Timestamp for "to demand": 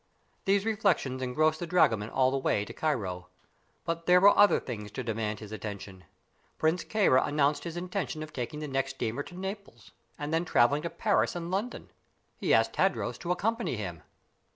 4.93-5.39